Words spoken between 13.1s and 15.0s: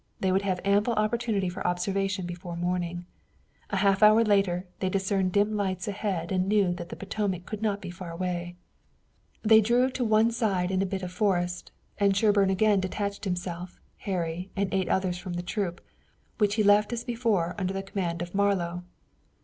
himself, Harry and eight